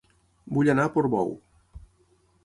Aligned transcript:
Vull 0.55 0.69
anar 0.73 0.85
a 0.87 0.91
Portbou 0.95 1.29